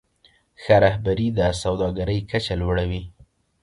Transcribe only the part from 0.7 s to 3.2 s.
رهبري د سوداګرۍ کچه لوړوي.